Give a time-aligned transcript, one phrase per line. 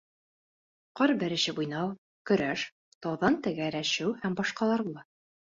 [0.99, 1.91] Ҡар бәрешеп уйнау,
[2.31, 2.65] көрәш,
[3.07, 5.07] тауҙан тәгәрәшеү һәм башҡалар була.